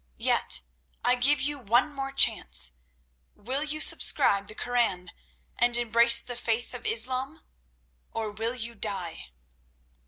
Yet 0.17 0.61
I 1.05 1.13
give 1.13 1.41
you 1.41 1.59
one 1.59 1.93
more 1.93 2.11
chance. 2.11 2.71
Will 3.35 3.63
you 3.63 3.79
subscribe 3.79 4.47
the 4.47 4.55
Koran 4.55 5.11
and 5.59 5.77
embrace 5.77 6.23
the 6.23 6.35
faith 6.35 6.73
of 6.73 6.87
Islam? 6.87 7.43
Or 8.11 8.31
will 8.31 8.55
you 8.55 8.73
die?" 8.73 9.27